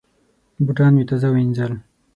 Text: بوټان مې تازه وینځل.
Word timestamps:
بوټان 0.65 0.91
مې 0.95 1.03
تازه 1.09 1.29
وینځل. 1.31 1.73